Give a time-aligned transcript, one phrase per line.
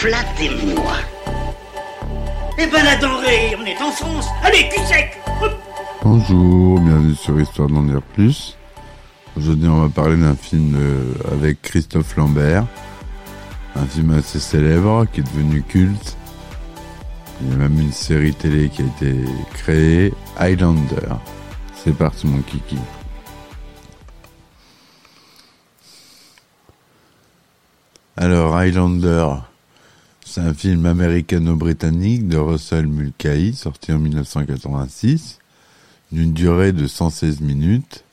[0.00, 0.94] Flattez-moi.
[2.56, 4.28] Eh ben la denrée, on est en France.
[4.42, 5.20] Allez, cul sec.
[6.02, 8.56] Bonjour, bienvenue sur Histoire d'en dire plus.
[9.36, 12.64] Aujourd'hui, on va parler d'un film euh, avec Christophe Lambert.
[13.76, 16.16] Un film assez célèbre qui est devenu culte.
[17.42, 19.16] Il y a même une série télé qui a été
[19.52, 21.14] créée, Highlander.
[21.74, 22.78] C'est parti, mon kiki.
[28.16, 29.49] Alors, Highlander,
[30.30, 35.40] c'est un film américano-britannique de Russell Mulcahy, sorti en 1986,
[36.12, 38.04] d'une durée de 116 minutes,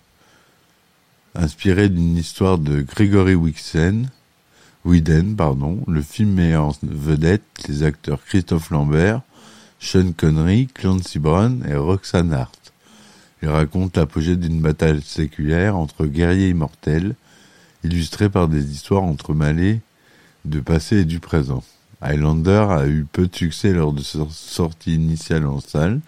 [1.36, 4.10] inspiré d'une histoire de Gregory Wixen,
[5.38, 5.84] pardon.
[5.88, 9.22] Le film met en vedette les acteurs Christophe Lambert,
[9.80, 12.74] Sean Connery, Clancy Brown et Roxanne Hart.
[13.44, 17.14] Il raconte l'apogée d'une bataille séculaire entre guerriers immortels,
[17.84, 19.82] illustrée par des histoires entremêlées
[20.46, 21.64] de passé et du présent.
[22.02, 26.00] Highlander a eu peu de succès lors de sa sortie initiale en salle,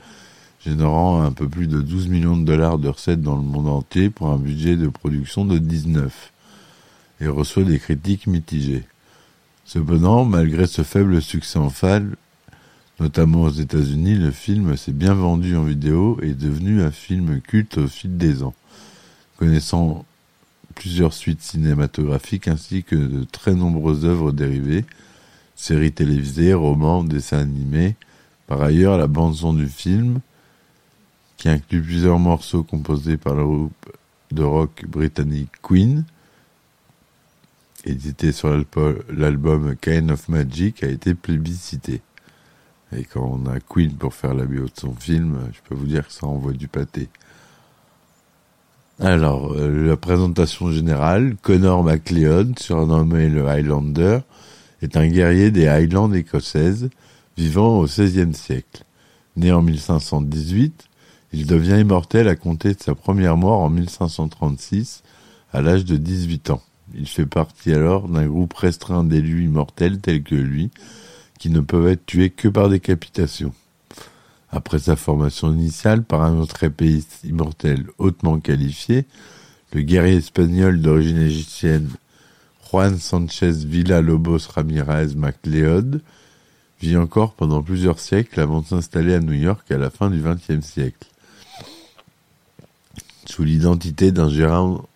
[0.64, 4.10] générant un peu plus de 12 millions de dollars de recettes dans le monde entier
[4.10, 6.32] pour un budget de production de 19,
[7.22, 8.84] et reçoit des critiques mitigées.
[9.66, 12.16] Cependant, malgré ce faible succès en salle,
[13.00, 17.42] notamment aux États-Unis, le film s'est bien vendu en vidéo et est devenu un film
[17.42, 18.54] culte au fil des ans,
[19.38, 20.06] connaissant
[20.76, 24.86] plusieurs suites cinématographiques ainsi que de très nombreuses œuvres dérivées,
[25.60, 27.98] séries télévisées, romans, dessins animés.
[28.48, 30.22] Par ailleurs, la bande-son du film,
[31.36, 33.92] qui inclut plusieurs morceaux composés par le groupe
[34.32, 36.06] de rock britannique Queen,
[37.84, 38.50] édité sur
[39.10, 42.02] l'album Kind of Magic, a été plébiscité.
[42.96, 45.88] Et quand on a Queen pour faire la bio de son film, je peux vous
[45.88, 47.10] dire que ça envoie du pâté.
[49.02, 54.20] Alors, euh, la présentation générale, Connor MacLeod, surnommé le Highlander,
[54.82, 56.90] est un guerrier des Highlands écossaises
[57.38, 58.84] vivant au XVIe siècle.
[59.36, 60.90] Né en 1518,
[61.34, 65.04] il devient immortel à compter de sa première mort en 1536,
[65.54, 66.62] à l'âge de 18 ans.
[66.96, 70.72] Il fait partie alors d'un groupe restreint d'élus immortels tels que lui,
[71.38, 73.54] qui ne peuvent être tués que par décapitation.
[74.52, 79.06] Après sa formation initiale par un autre épéiste immortel hautement qualifié,
[79.74, 81.90] le guerrier espagnol d'origine égyptienne
[82.72, 86.02] Juan Sanchez Villa-Lobos Ramirez MacLeod
[86.80, 90.22] vit encore pendant plusieurs siècles avant de s'installer à New York à la fin du
[90.22, 91.08] XXe siècle.
[93.26, 94.88] Sous l'identité d'un gérant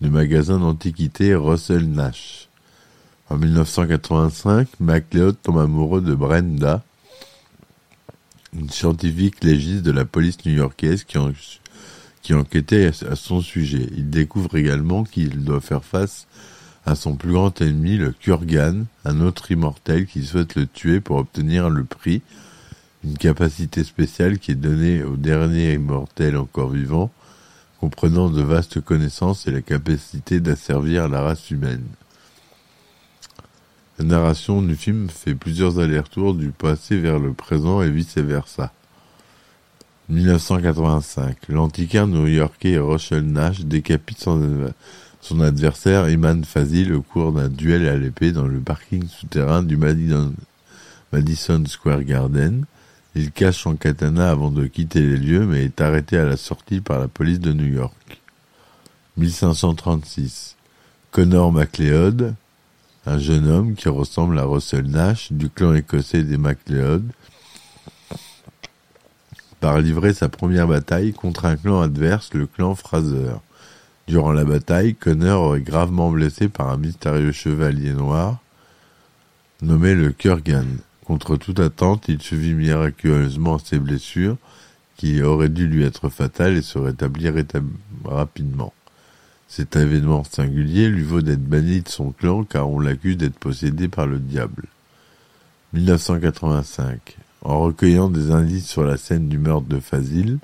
[0.00, 2.48] de magasin d'antiquités Russell Nash.
[3.28, 6.82] En 1985, MacLeod tombe amoureux de Brenda,
[8.52, 11.30] une scientifique légiste de la police new-yorkaise qui, en,
[12.22, 13.86] qui enquêtait à son sujet.
[13.96, 16.26] Il découvre également qu'il doit faire face
[16.94, 21.70] son plus grand ennemi, le Kurgan, un autre immortel qui souhaite le tuer pour obtenir
[21.70, 22.22] le prix,
[23.04, 27.10] une capacité spéciale qui est donnée au dernier immortel encore vivant,
[27.80, 31.84] comprenant de vastes connaissances et la capacité d'asservir la race humaine.
[33.98, 38.72] La narration du film fait plusieurs allers-retours du passé vers le présent et vice-versa.
[40.08, 44.72] 1985, l'antiquaire new-yorkais Rochelle Nash décapite son,
[45.20, 49.76] son adversaire Iman Fazil au cours d'un duel à l'épée dans le parking souterrain du
[49.76, 50.32] Madison,
[51.66, 52.64] Square Garden.
[53.14, 56.80] Il cache son katana avant de quitter les lieux mais est arrêté à la sortie
[56.80, 58.20] par la police de New York.
[59.16, 60.56] 1536.
[61.10, 62.34] Connor MacLeod,
[63.04, 67.04] un jeune homme qui ressemble à Russell Nash du clan écossais des MacLeod,
[69.58, 73.34] part livrer sa première bataille contre un clan adverse, le clan Fraser.
[74.10, 78.38] Durant la bataille, Connor est gravement blessé par un mystérieux chevalier noir
[79.62, 80.66] nommé le Kurgan.
[81.04, 84.36] Contre toute attente, il survit miraculeusement ses blessures,
[84.96, 87.34] qui auraient dû lui être fatales et se rétablir
[88.04, 88.72] rapidement.
[89.46, 93.86] Cet événement singulier lui vaut d'être banni de son clan car on l'accuse d'être possédé
[93.86, 94.64] par le diable.
[95.72, 97.16] 1985.
[97.42, 100.40] En recueillant des indices sur la scène du meurtre de Fazil,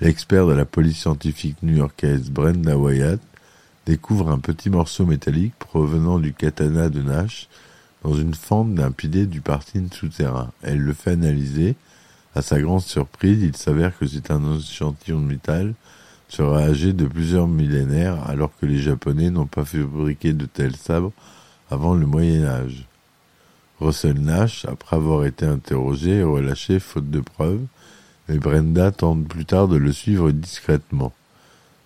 [0.00, 3.20] l'expert de la police scientifique new-yorkaise Brenda Wyatt
[3.86, 7.48] découvre un petit morceau métallique provenant du katana de Nash
[8.04, 10.52] dans une fente d'un pilier du parking souterrain.
[10.62, 11.74] Elle le fait analyser.
[12.34, 15.74] À sa grande surprise, il s'avère que c'est un échantillon de métal
[16.28, 21.12] sera âgé de plusieurs millénaires alors que les Japonais n'ont pas fabriqué de tels sabres
[21.70, 22.84] avant le Moyen Âge.
[23.80, 27.64] Russell Nash, après avoir été interrogé, est relâché faute de preuves,
[28.28, 31.12] mais Brenda tente plus tard de le suivre discrètement.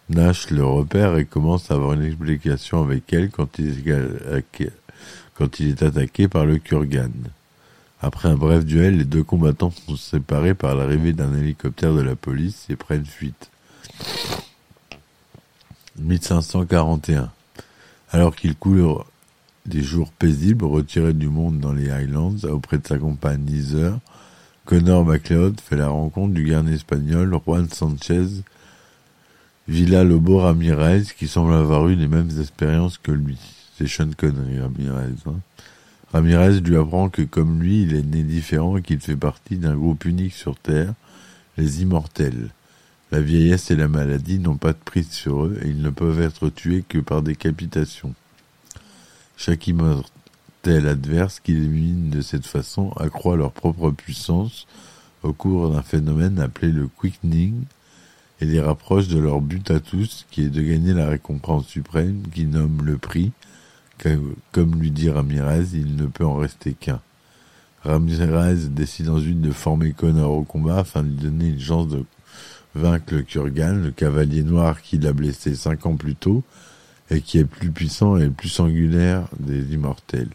[0.09, 3.89] Nash le repère et commence à avoir une explication avec elle quand il
[5.71, 7.13] est, attaqué par le Kurgan.
[8.01, 12.17] Après un bref duel, les deux combattants sont séparés par l'arrivée d'un hélicoptère de la
[12.17, 13.51] police et prennent fuite.
[15.99, 17.31] 1541.
[18.11, 18.97] Alors qu'il coule
[19.67, 23.45] des jours paisibles, retiré du monde dans les Highlands, auprès de sa compagne
[24.65, 28.27] Connor MacLeod fait la rencontre du garde espagnol Juan Sanchez
[29.67, 33.39] Villa Lobo Ramirez, qui semble avoir eu les mêmes expériences que lui.
[33.77, 35.15] C'est Sean Connery, Ramirez.
[35.27, 35.41] Hein.
[36.13, 39.75] Ramirez lui apprend que comme lui, il est né différent et qu'il fait partie d'un
[39.75, 40.95] groupe unique sur Terre,
[41.57, 42.51] les Immortels.
[43.11, 46.23] La vieillesse et la maladie n'ont pas de prise sur eux et ils ne peuvent
[46.23, 48.15] être tués que par décapitation.
[49.37, 50.22] Chaque immortel
[50.71, 54.67] adverse qu'ils éliminent de cette façon accroît leur propre puissance
[55.23, 57.55] au cours d'un phénomène appelé le quickening
[58.41, 62.23] et les rapproche de leur but à tous qui est de gagner la récompense suprême
[62.35, 63.33] qui nomme le prix.
[64.51, 67.01] Comme lui dit Ramirez, il ne peut en rester qu'un.
[67.85, 72.05] Ramirez décide ensuite de former Connor au combat afin de lui donner une chance de
[72.75, 76.43] vaincre le Kurgan, le cavalier noir qui l'a blessé cinq ans plus tôt
[77.11, 80.31] et qui est plus puissant et le plus singulaire des immortels.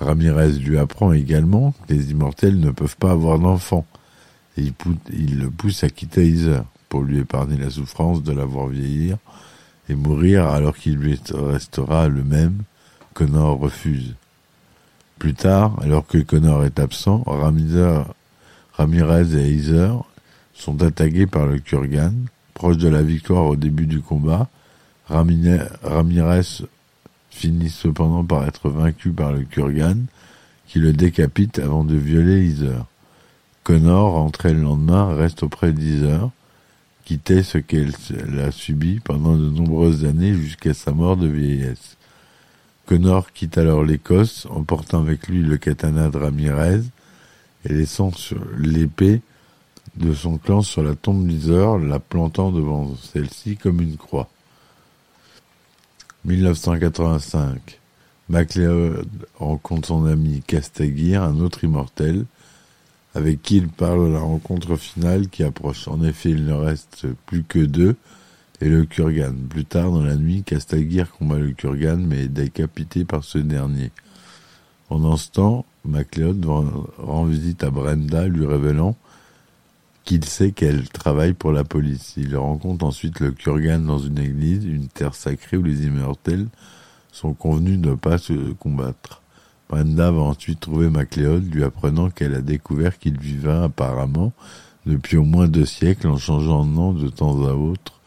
[0.00, 3.86] Ramirez lui apprend également que les immortels ne peuvent pas avoir d'enfants
[4.56, 4.72] et
[5.12, 9.16] il, le pousse à quitter Heather pour lui épargner la souffrance de la voir vieillir
[9.88, 12.62] et mourir alors qu'il lui restera le même.
[13.14, 14.14] Connor refuse.
[15.18, 17.22] Plus tard, alors que Connor est absent,
[18.76, 20.02] Ramirez et Heather
[20.52, 22.12] sont attaqués par le Kurgan.
[22.54, 24.48] Proche de la victoire au début du combat,
[25.08, 26.62] Ramirez
[27.34, 30.06] finit cependant par être vaincu par le Kurgan,
[30.68, 32.86] qui le décapite avant de violer Heather.
[33.64, 36.30] Connor, rentré le lendemain, reste auprès d'Heather,
[37.04, 37.92] qui ce qu'elle
[38.40, 41.96] a subi pendant de nombreuses années jusqu'à sa mort de vieillesse.
[42.86, 46.82] Connor quitte alors l'Écosse, emportant avec lui le katana de Ramirez
[47.64, 48.12] et laissant
[48.58, 49.22] l'épée
[49.96, 54.28] de son clan sur la tombe d'Isor, la plantant devant celle-ci comme une croix.
[56.24, 57.80] 1985.
[58.28, 59.06] MacLeod
[59.38, 62.24] rencontre son ami Castaguir, un autre immortel,
[63.14, 65.86] avec qui il parle de la rencontre finale qui approche.
[65.88, 67.96] En effet, il ne reste plus que deux,
[68.60, 69.34] et le Kurgan.
[69.48, 73.90] Plus tard dans la nuit, Castaguir combat le Kurgan, mais est décapité par ce dernier.
[74.88, 76.44] Pendant ce temps, MacLeod
[76.98, 78.96] rend visite à Brenda, lui révélant
[80.04, 82.14] qu'il sait qu'elle travaille pour la police.
[82.16, 86.46] Il rencontre ensuite le Kurgan dans une église, une terre sacrée où les immortels
[87.10, 89.22] sont convenus de ne pas se combattre.
[89.68, 94.32] Brenda va ensuite trouver MacLeod, lui apprenant qu'elle a découvert qu'il vivait apparemment
[94.84, 98.00] depuis au moins deux siècles en changeant de nom de temps à autre,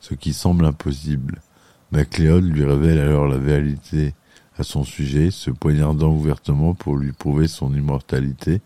[0.00, 1.42] ce qui semble impossible.
[1.90, 4.14] MacLeod lui révèle alors la vérité
[4.58, 8.62] à son sujet, se poignardant ouvertement pour lui prouver son immortalité.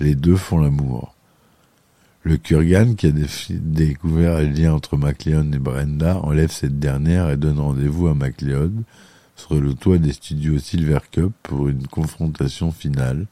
[0.00, 1.15] Les deux font l'amour.
[2.26, 3.12] Le Kurgan, qui a
[3.50, 8.82] découvert le lien entre MacLeod et Brenda, enlève cette dernière et donne rendez-vous à MacLeod
[9.36, 13.26] sur le toit des studios Silver Cup pour une confrontation finale.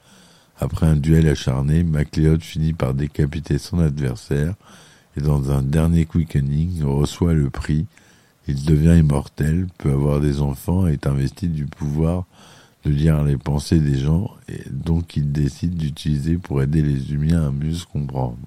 [0.60, 4.54] Après un duel acharné, MacLeod finit par décapiter son adversaire
[5.16, 7.86] et dans un dernier quickening reçoit le prix.
[8.46, 12.26] Il devient immortel, peut avoir des enfants et est investi du pouvoir
[12.84, 17.48] de lire les pensées des gens et donc il décide d'utiliser pour aider les humains
[17.48, 18.38] à mieux se comprendre.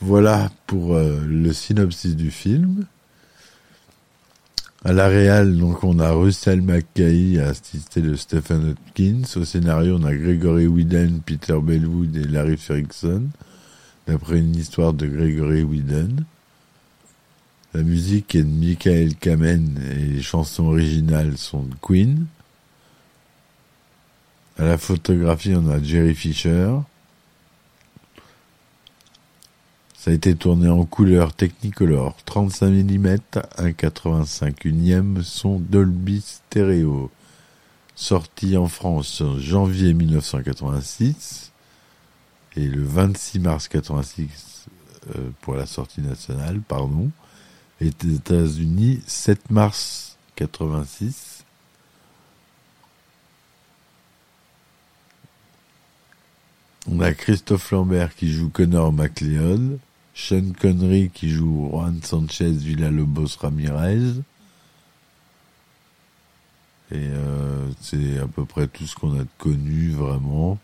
[0.00, 2.86] Voilà pour euh, le synopsis du film.
[4.84, 9.22] À la réal, donc, on a Russell McKay assisté de Stephen Hopkins.
[9.34, 13.24] Au scénario, on a Gregory Whedon, Peter Bellwood et Larry Ferguson,
[14.06, 16.24] d'après une histoire de Gregory Whedon.
[17.74, 22.26] La musique est de Michael Kamen et les chansons originales sont de Queen.
[24.58, 26.70] À la photographie, on a Jerry Fisher.
[30.06, 33.16] Ça a été tourné en couleur Technicolor 35 mm,
[33.58, 37.10] 1,85 unième son Dolby Stereo.
[37.96, 41.50] Sorti en France en janvier 1986
[42.54, 44.66] et le 26 mars 86
[45.16, 47.10] euh, pour la sortie nationale, pardon,
[47.80, 51.44] et aux États-Unis 7 mars 86.
[56.88, 59.80] On a Christophe Lambert qui joue Connor McLeod,
[60.16, 64.22] Sean Connery qui joue Juan Sanchez Villalobos Ramirez.
[66.90, 70.58] Et euh, c'est à peu près tout ce qu'on a connu vraiment.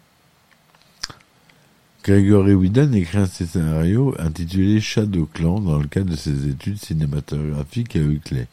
[2.03, 7.95] Gregory Whedon écrit un scénario intitulé Shadow Clan dans le cadre de ses études cinématographiques
[7.97, 8.49] à Huckley.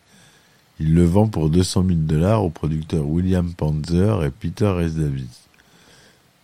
[0.81, 4.95] Il le vend pour 200 000 dollars aux producteurs William Panzer et Peter S.
[4.95, 5.47] Davis.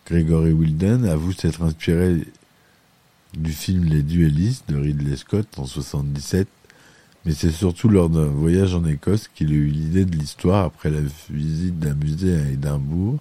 [0.06, 2.22] Gregory Whedon avoue s'être inspiré
[3.36, 6.48] du film Les Duellistes de Ridley Scott en 77,
[7.24, 10.90] mais c'est surtout lors d'un voyage en Écosse qu'il a eu l'idée de l'histoire après
[10.90, 11.00] la
[11.30, 13.18] visite d'un musée à Édimbourg,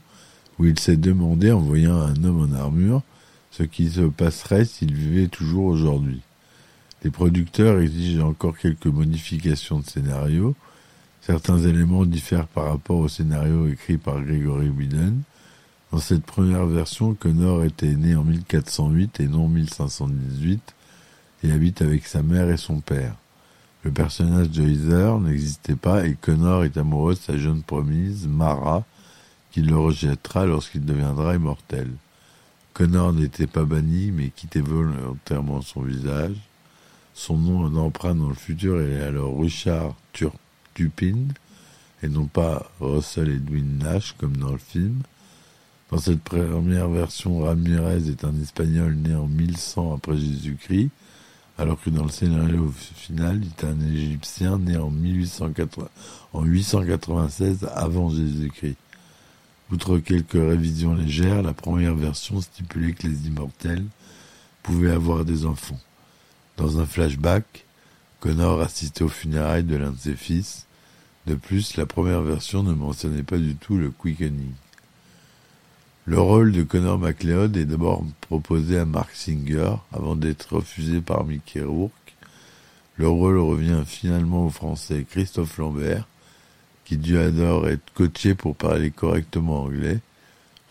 [0.57, 3.01] où il s'est demandé en voyant un homme en armure
[3.51, 6.21] ce qui se passerait s'il vivait toujours aujourd'hui.
[7.03, 10.55] Les producteurs exigent encore quelques modifications de scénario.
[11.21, 15.15] Certains éléments diffèrent par rapport au scénario écrit par Gregory Whedon.
[15.95, 20.75] Dans cette première version, Connor était né en 1408 et non 1518
[21.41, 23.15] et habite avec sa mère et son père.
[23.83, 28.83] Le personnage de Heather n'existait pas et Connor est amoureux de sa jeune promise, Mara,
[29.51, 31.89] qui le rejettera lorsqu'il deviendra immortel.
[32.73, 36.35] Connor n'était pas banni, mais quittait volontairement son visage.
[37.13, 41.27] Son nom d'emprunt dans le futur est alors Richard Turpin,
[42.03, 45.03] et non pas Russell Edwin Nash comme dans le film.
[45.91, 50.89] Dans cette première version, Ramirez est un Espagnol né en 1100 après Jésus-Christ,
[51.59, 55.87] alors que dans le scénario final, il est un Égyptien né en, 1880,
[56.33, 58.77] en 896 avant Jésus-Christ.
[59.71, 63.85] Outre quelques révisions légères, la première version stipulait que les immortels
[64.63, 65.79] pouvaient avoir des enfants.
[66.57, 67.65] Dans un flashback,
[68.19, 70.65] Connor assistait aux funérailles de l'un de ses fils.
[71.27, 74.53] De plus, la première version ne mentionnait pas du tout le quickening.
[76.07, 81.25] Le rôle de Connor MacLeod est d'abord proposé à Mark Singer avant d'être refusé par
[81.25, 82.15] Mickey Rourke.
[82.97, 86.07] Le rôle revient finalement au français Christophe Lambert,
[86.85, 89.99] qui dut adore être coaché pour parler correctement anglais.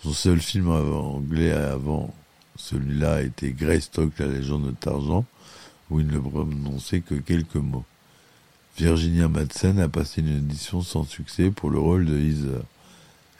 [0.04, 2.14] Son seul film anglais avant
[2.54, 5.24] celui-là était Greystock, la légende de Tarzan,
[5.90, 7.84] où il ne prononçait que quelques mots.
[8.76, 12.62] Virginia Madsen a passé une édition sans succès pour le rôle de Heather.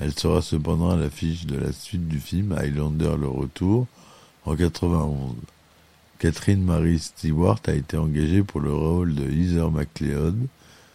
[0.01, 3.87] Elle sera cependant à l'affiche de la suite du film Highlander le retour
[4.45, 5.37] en 91.
[6.19, 10.49] Catherine Marie Stewart a été engagée pour le rôle de Heather McLeod,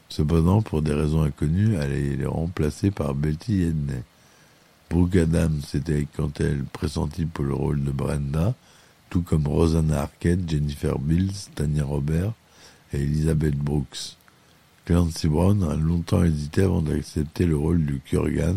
[0.09, 4.01] Cependant, pour des raisons inconnues, elle est remplacée par Betty Edney.
[4.89, 8.55] Brooke Adams était quant à elle pressentie pour le rôle de Brenda,
[9.11, 12.33] tout comme Rosanna Arquette, Jennifer Bills, Tanya Robert
[12.91, 14.17] et Elizabeth Brooks.
[14.85, 18.55] Clancy Brown a longtemps hésité avant d'accepter le rôle du Kurgan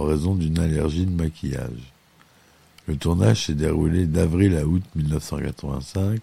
[0.00, 1.92] en raison d'une allergie de maquillage.
[2.86, 6.20] Le tournage s'est déroulé d'avril à août 1985,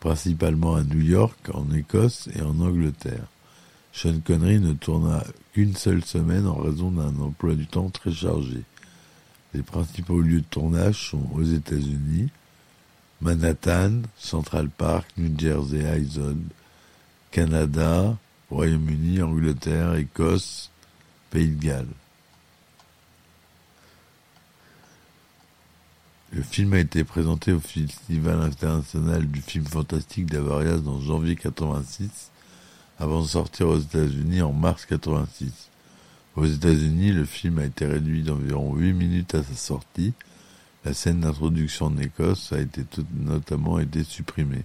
[0.00, 3.26] principalement à New York, en Écosse et en Angleterre.
[3.92, 8.62] Sean Connery ne tourna qu'une seule semaine en raison d'un emploi du temps très chargé.
[9.54, 12.30] Les principaux lieux de tournage sont aux États-Unis,
[13.20, 16.42] Manhattan, Central Park, New Jersey Island,
[17.30, 18.16] Canada,
[18.50, 20.70] Royaume-Uni, Angleterre, Écosse,
[21.30, 21.86] Pays de Galles.
[26.34, 32.32] Le film a été présenté au Festival international du film fantastique d'Avarias dans janvier 86
[32.98, 35.70] avant de sortir aux États-Unis en mars 86.
[36.34, 40.12] Aux États-Unis, le film a été réduit d'environ 8 minutes à sa sortie.
[40.84, 42.82] La scène d'introduction en Écosse a été
[43.14, 44.64] notamment été supprimée.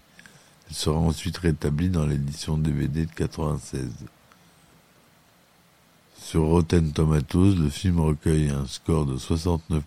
[0.69, 3.91] Elle sera ensuite rétablie dans l'édition DVD de 96.
[6.19, 9.83] Sur Rotten Tomatoes, le film recueille un score de 69%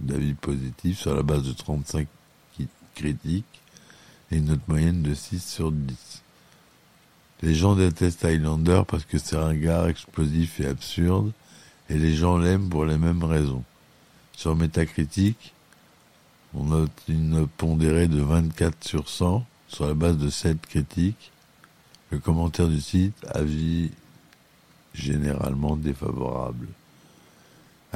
[0.00, 2.06] d'avis positifs sur la base de 35
[2.94, 3.62] critiques
[4.30, 6.22] et une note moyenne de 6 sur 10.
[7.42, 11.32] Les gens détestent Highlander parce que c'est un gars explosif et absurde,
[11.90, 13.62] et les gens l'aiment pour les mêmes raisons.
[14.32, 15.52] Sur Metacritic,
[16.54, 21.32] on note une pondérée de 24 sur 100 sur la base de 7 critiques.
[22.10, 23.90] Le commentaire du site, avis
[24.94, 26.68] généralement défavorable.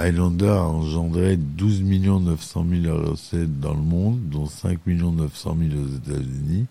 [0.00, 5.96] Highlander a engendré 12 900 000 recettes dans le monde, dont 5 900 000 aux
[5.96, 6.66] États-Unis,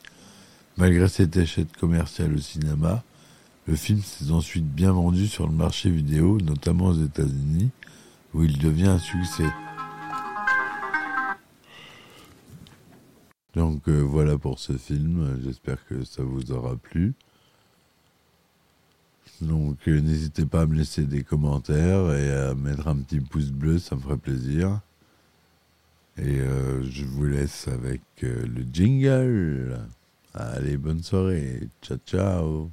[0.78, 3.04] Malgré cet échec commercial au cinéma,
[3.68, 7.70] le film s'est ensuite bien vendu sur le marché vidéo, notamment aux États-Unis,
[8.34, 9.50] où il devient un succès.
[13.56, 17.14] Donc euh, voilà pour ce film, j'espère que ça vous aura plu.
[19.42, 23.52] Donc euh, n'hésitez pas à me laisser des commentaires et à mettre un petit pouce
[23.52, 24.82] bleu, ça me ferait plaisir.
[26.18, 29.80] Et euh, je vous laisse avec euh, le jingle.
[30.34, 31.70] Allez, bonne soirée.
[31.82, 32.70] Ciao, ciao.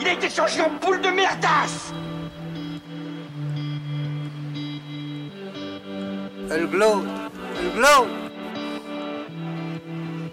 [0.00, 1.92] Il a été changé en boule de merdasse
[6.50, 7.02] Elle glow.
[7.58, 8.06] Elle glow.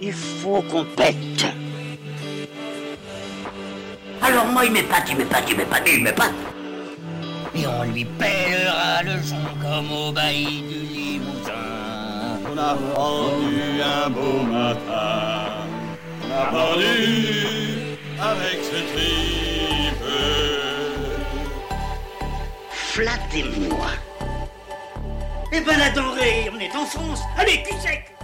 [0.02, 1.46] Il faut qu'on pète
[4.22, 6.34] Alors moi il m'épate, il m'épate, il m'épate, il m'épate
[7.56, 11.52] Et on lui pèlera le son comme au bailli du Limousin.
[12.52, 15.66] On a pendu un beau matin.
[16.24, 19.40] On a pendu avec ce tripe.
[22.72, 23.88] Flattez-moi
[25.54, 28.19] Eh ben la denrée, on est en France Allez, cul sec